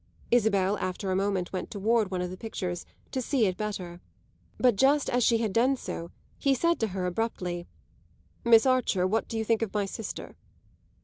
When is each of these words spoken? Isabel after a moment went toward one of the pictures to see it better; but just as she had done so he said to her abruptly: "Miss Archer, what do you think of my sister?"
Isabel 0.31 0.79
after 0.79 1.11
a 1.11 1.15
moment 1.15 1.53
went 1.53 1.69
toward 1.69 2.09
one 2.09 2.21
of 2.23 2.31
the 2.31 2.35
pictures 2.37 2.87
to 3.11 3.21
see 3.21 3.45
it 3.45 3.55
better; 3.55 4.01
but 4.57 4.75
just 4.75 5.11
as 5.11 5.23
she 5.23 5.37
had 5.37 5.53
done 5.53 5.77
so 5.77 6.09
he 6.39 6.55
said 6.55 6.79
to 6.79 6.87
her 6.87 7.05
abruptly: 7.05 7.67
"Miss 8.43 8.65
Archer, 8.65 9.05
what 9.05 9.27
do 9.27 9.37
you 9.37 9.45
think 9.45 9.61
of 9.61 9.75
my 9.75 9.85
sister?" 9.85 10.35